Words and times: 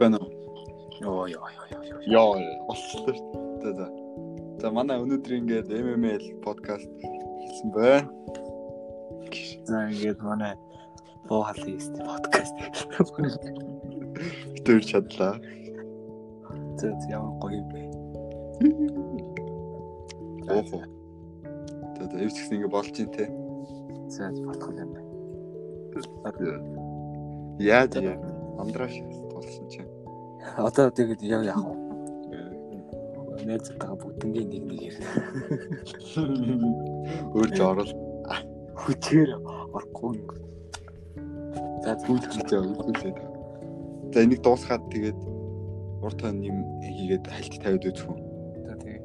байна 0.00 0.16
уу? 0.16 0.32
Йоо 1.00 1.26
ёо 1.28 1.48
ёо 1.56 1.64
ёо. 1.76 2.00
Яа, 2.08 2.40
боллоо 2.68 3.12
шүү 3.16 3.60
дээ. 3.60 3.72
За. 3.76 3.86
За 4.60 4.66
манай 4.72 4.96
өнөөдөр 5.04 5.32
ингээд 5.36 5.68
MML 5.68 6.24
подкаст 6.44 6.88
хийсэн 7.44 7.68
байна. 7.76 8.08
За 9.68 9.76
ингээд 9.92 10.20
манай 10.24 10.56
боо 11.28 11.44
халын 11.44 11.80
сте 11.84 12.00
подкаст. 12.00 12.56
Битүүр 14.56 14.82
чадлаа. 14.88 15.36
За 16.80 16.88
ямар 17.12 17.36
гоё 17.44 17.60
юм 17.60 17.68
бэ. 17.68 17.80
Оохо. 20.48 20.80
За 21.96 22.02
за 22.08 22.16
эвчгс 22.24 22.48
ингээд 22.48 22.72
болж 22.72 22.96
ин 22.96 23.12
тэ. 23.12 23.28
За 24.08 24.32
бодох 24.32 24.72
юм 24.72 24.96
байна. 24.96 25.08
Яа? 27.60 27.84
Амдраш 28.60 28.96
тулсан 29.40 29.66
чинь. 29.72 29.90
Одоо 30.56 30.90
тэгээд 30.90 31.22
яв 31.24 31.42
яах 31.44 31.64
вэ? 31.64 31.76
Найзтайгаа 33.48 33.96
бүгднгийн 33.96 34.48
нэг 34.52 34.64
нэгээр 34.68 34.96
Өөр 37.34 37.50
ч 37.56 37.58
орол. 37.60 37.92
хүчээр 38.80 39.30
орохгүй. 39.76 40.16
За 41.84 41.96
хэлээ 42.32 42.60
өгүүлээ. 42.60 43.14
За 44.12 44.18
энийг 44.24 44.40
дуусгаад 44.44 44.84
тэгээд 44.92 45.20
урд 46.04 46.16
тань 46.20 46.44
юм 46.44 46.58
хийгээд 46.84 47.24
хальт 47.28 47.54
тавиад 47.60 47.84
үзэх 47.88 48.08
үү? 48.08 48.18
За 48.68 48.72
тэгээд. 48.80 49.04